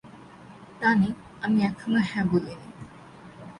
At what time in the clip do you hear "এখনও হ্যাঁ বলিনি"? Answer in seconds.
1.63-2.67